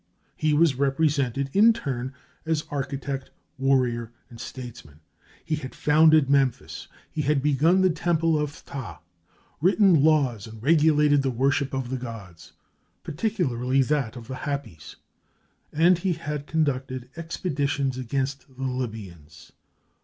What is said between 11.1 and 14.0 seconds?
the worship of the gods, particularly